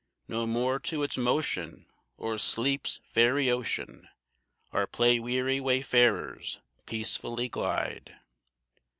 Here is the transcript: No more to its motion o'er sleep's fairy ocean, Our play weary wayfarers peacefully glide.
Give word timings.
No 0.27 0.47
more 0.47 0.79
to 0.79 1.03
its 1.03 1.15
motion 1.15 1.85
o'er 2.17 2.39
sleep's 2.39 2.99
fairy 3.03 3.51
ocean, 3.51 4.07
Our 4.71 4.87
play 4.87 5.19
weary 5.19 5.59
wayfarers 5.61 6.57
peacefully 6.87 7.49
glide. 7.49 8.15